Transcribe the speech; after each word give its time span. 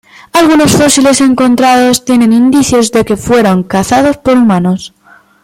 Algunos 0.33 0.71
fósiles 0.71 1.21
encontrados 1.21 2.05
tienen 2.05 2.33
indicios 2.33 2.91
de 2.91 3.05
que 3.05 3.17
fueron 3.17 3.61
cazados 3.61 4.17
por 4.17 4.35
humanos. 4.35 4.95